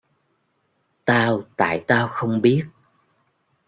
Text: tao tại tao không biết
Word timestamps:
tao 1.05 1.41
tại 1.57 1.85
tao 1.87 2.07
không 2.07 2.41
biết 2.41 2.65